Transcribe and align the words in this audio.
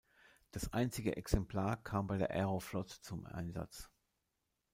Das 0.49 0.73
einzige 0.73 1.15
Exemplar 1.15 1.77
kam 1.83 2.07
bei 2.07 2.17
der 2.17 2.31
Aeroflot 2.31 2.89
zum 2.89 3.27
Einsatz. 3.27 3.87